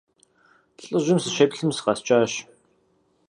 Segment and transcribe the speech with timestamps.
[0.83, 2.31] ЛӀыжьым сыщеплъым, сыкъэскӀащ.